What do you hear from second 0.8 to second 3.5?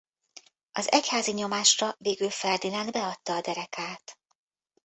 egyházi nyomásra végül Ferdinánd beadta a